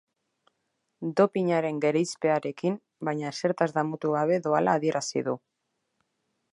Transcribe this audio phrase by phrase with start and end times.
[1.19, 2.79] Dopinaren gereizpearekin,
[3.11, 5.41] baina ezertaz damutu gabe doala adierazi du.